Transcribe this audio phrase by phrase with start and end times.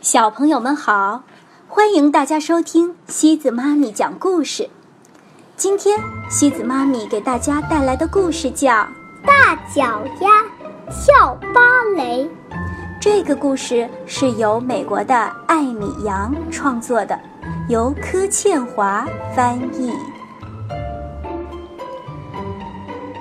[0.00, 1.24] 小朋友们好，
[1.68, 4.70] 欢迎大家收听西子妈咪讲故事。
[5.58, 8.72] 今天西子妈咪给大家带来的故事叫
[9.26, 10.30] 《大脚丫
[10.88, 11.60] 跳芭
[11.94, 12.24] 蕾》。
[12.98, 15.14] 这个故事是由美国的
[15.46, 17.20] 艾米扬创作的，
[17.68, 19.06] 由柯倩华
[19.36, 19.92] 翻译。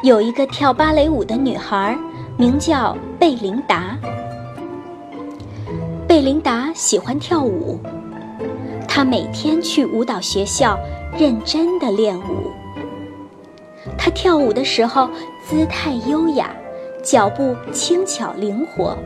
[0.02, 2.00] 有一个跳芭蕾舞的女孩，
[2.38, 3.98] 名叫贝琳达。
[6.10, 7.80] 贝琳达喜欢跳舞，
[8.88, 10.76] 她每天去舞蹈学校
[11.16, 12.52] 认真的练舞。
[13.96, 15.08] 她跳舞的时候
[15.48, 16.50] 姿态优雅，
[17.04, 18.98] 脚步轻巧灵活。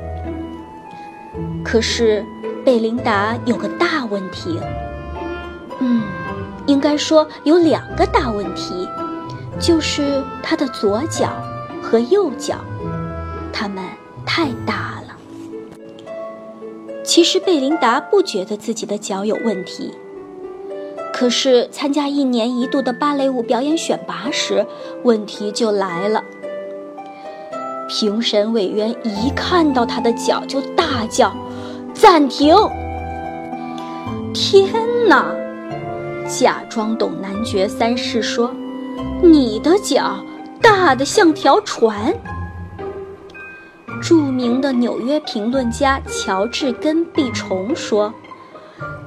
[1.61, 2.25] 可是，
[2.63, 4.57] 贝琳达有个大问题，
[5.79, 6.03] 嗯，
[6.67, 8.87] 应该说有两个大问题。
[9.59, 11.33] 就是他的左脚
[11.81, 12.55] 和右脚，
[13.51, 13.83] 他们
[14.25, 15.02] 太大了。
[17.03, 19.91] 其实贝琳达不觉得自己的脚有问题，
[21.13, 24.65] 可是参加一年一度的芭蕾舞表演选拔时，
[25.03, 26.23] 问题就来了。
[27.89, 31.35] 评审委员一看到他的脚就大叫
[31.93, 32.55] ：“暂停！”
[34.33, 34.73] 天
[35.07, 35.35] 哪！
[36.27, 38.51] 假装懂男爵三世说。
[39.21, 40.23] 你的脚
[40.61, 42.13] 大得像条船。
[44.03, 48.13] 著名的纽约评论家乔治·根碧虫说：“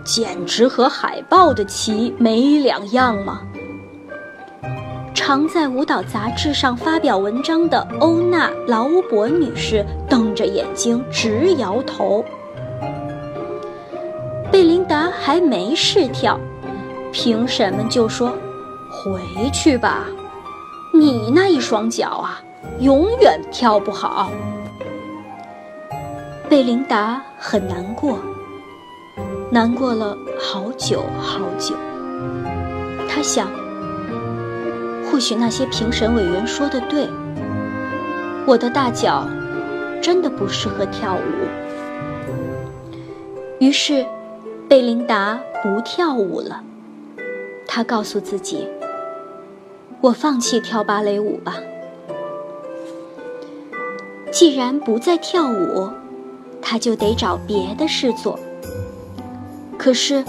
[0.03, 3.43] 简直和海豹的鳍没两样嘛。”
[5.13, 12.25] 常在舞蹈杂志上发表文章的欧娜·劳乌伯女士瞪着眼睛直摇头。
[14.51, 16.41] 贝琳达还没试跳，
[17.13, 18.33] 评审们就说。
[18.89, 19.21] 回
[19.53, 20.07] 去吧，
[20.95, 22.41] 你那一双脚啊，
[22.79, 24.31] 永远跳不好。
[26.49, 28.21] 贝琳达很难过，
[29.51, 31.75] 难过了好久好久。
[33.09, 33.51] 他想，
[35.11, 37.09] 或许那些评审委员说的对，
[38.47, 39.27] 我的大脚
[40.01, 41.19] 真的不适合跳舞。
[43.59, 44.07] 于是，
[44.69, 46.63] 贝琳达不跳舞了。
[47.67, 48.69] 他告诉自己。
[50.01, 51.57] 我放弃跳芭蕾舞吧。
[54.31, 55.89] 既然不再跳舞，
[56.61, 58.39] 他就得找别的事做。
[59.79, 60.25] 可是，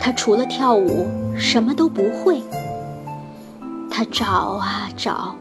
[0.00, 1.06] 他除了跳舞
[1.36, 2.42] 什么都不会。
[3.90, 5.36] 他找啊找，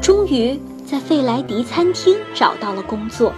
[0.00, 3.32] 终于在费莱迪餐厅找到了工作。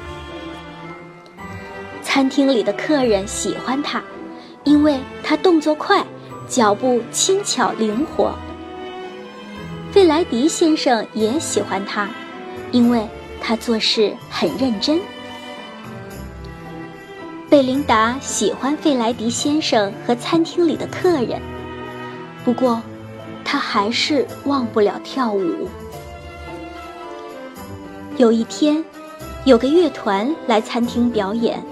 [2.03, 4.03] 餐厅里的客人喜欢他，
[4.65, 6.04] 因为他动作快，
[6.47, 8.33] 脚步轻巧灵活。
[9.91, 12.09] 费莱迪先生也喜欢他，
[12.71, 13.06] 因为
[13.41, 15.00] 他做事很认真。
[17.53, 21.39] 贝琳达喜欢费莱迪先生和餐厅里的客人，
[22.47, 22.81] 不过，
[23.45, 25.69] 她还是忘不了跳舞。
[28.17, 28.83] 有一天，
[29.45, 31.63] 有个乐团来餐厅表演，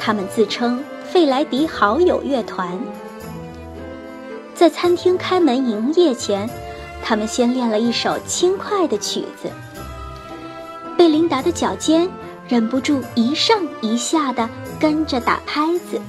[0.00, 2.76] 他们自称“费莱迪好友乐团”。
[4.52, 6.50] 在餐厅开门营业前。
[7.04, 9.48] 他们先练了一首轻快的曲子，
[10.96, 12.10] 贝琳达的脚尖
[12.48, 14.46] 忍不住一上一下的
[14.80, 16.00] 跟着打拍子。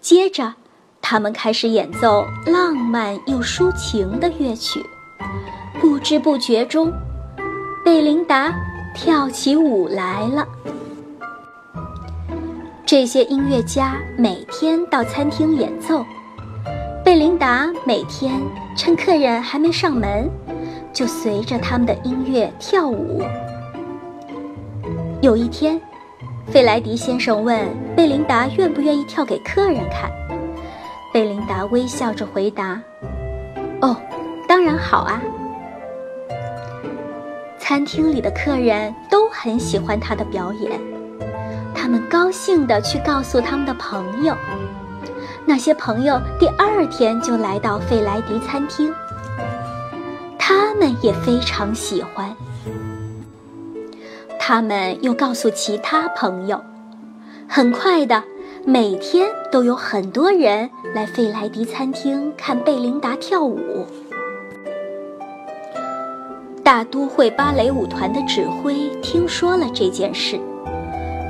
[0.00, 0.54] 接着，
[1.00, 4.84] 他们开始演奏浪漫又抒情的乐曲，
[5.80, 6.92] 不知不觉中，
[7.84, 8.52] 贝琳达
[8.94, 10.46] 跳起舞来了。
[12.86, 16.04] 这些音乐家每天到餐厅演奏。
[17.04, 18.40] 贝琳达每天
[18.76, 20.30] 趁客人还没上门，
[20.92, 23.22] 就随着他们的音乐跳舞。
[25.20, 25.80] 有一天，
[26.50, 30.10] 费莱迪先生问贝琳达愿不愿意跳给客人看。
[31.12, 32.80] 贝琳达微笑着回答
[33.82, 33.94] ：“哦，
[34.48, 35.20] 当然好啊。”
[37.60, 40.80] 餐厅里的客人都很喜欢他的表演，
[41.74, 44.34] 他们高兴地去告诉他们的朋友。
[45.44, 48.90] 那些朋友第二天就来到费莱迪餐厅，
[50.38, 52.34] 他们也非常喜欢。
[54.50, 56.64] 他们又告诉其他朋友，
[57.46, 58.24] 很快的，
[58.64, 63.86] 每天都有很多人来费莱迪餐厅看贝琳达跳舞。
[66.64, 70.40] 大都会芭蕾舞团的指挥听说了这件事。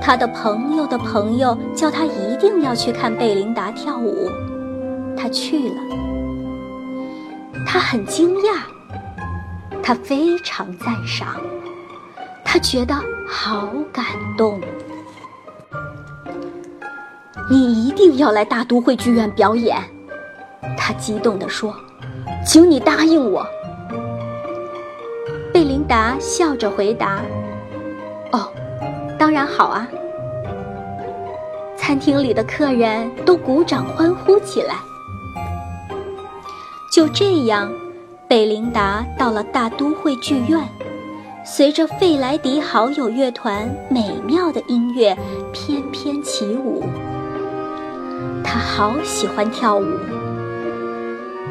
[0.00, 4.30] 他的朋友的朋友叫他一定要去看贝琳达跳舞，
[5.16, 5.82] 他去了。
[7.66, 8.60] 他很惊讶，
[9.82, 11.34] 他非常赞赏，
[12.50, 12.94] 他觉得
[13.26, 14.06] 好感
[14.38, 14.58] 动。
[17.50, 19.76] 你一定要来大都会剧院表演。”
[20.74, 21.76] 他激动地说
[22.46, 23.46] ：“请你答应我。”
[25.52, 27.20] 贝琳达笑着回答
[28.32, 28.50] ：“哦，
[29.18, 29.86] 当然好啊。”
[31.76, 34.76] 餐厅里的客人都鼓掌欢呼起来。
[36.90, 37.70] 就这样，
[38.26, 40.66] 贝琳达到了大都会剧院，
[41.50, 45.16] 随着费莱迪好友乐团美妙的音乐
[45.50, 46.84] 翩翩起舞。
[48.44, 49.86] 他好喜欢跳舞。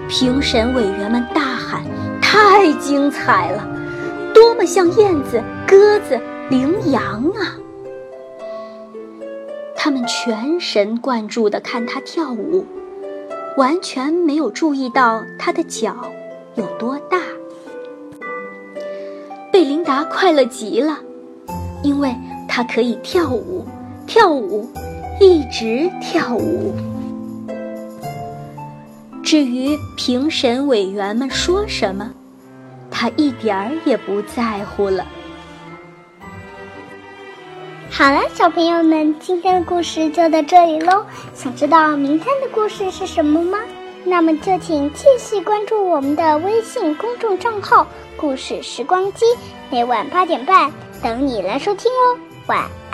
[0.07, 1.83] 评审委员们大喊
[2.21, 3.67] ：“太精彩了！
[4.35, 6.17] 多么像燕子、鸽子、
[6.51, 7.57] 羚羊啊！”
[9.75, 12.63] 他们全神贯注地看她跳舞，
[13.57, 15.95] 完全没有注意到她的脚
[16.53, 17.17] 有多大。
[19.57, 20.99] 贝琳达快乐极了，
[21.81, 22.15] 因为
[22.47, 23.65] 她可以跳舞，
[24.05, 24.69] 跳舞，
[25.19, 26.75] 一直跳舞。
[29.23, 32.11] 至于评审委员们说什么，
[32.91, 35.03] 他一点儿也不在乎了。
[37.89, 41.03] 好了，小朋友们，今天的故事就到这里喽。
[41.33, 43.57] 想知道明天的故事是什么吗？
[44.09, 49.25] 那么就请继续关注我们的微信公众账号“故事时光机”，
[49.69, 50.71] 每晚八点半
[51.03, 52.17] 等你来收听哦。
[52.47, 52.86] 晚。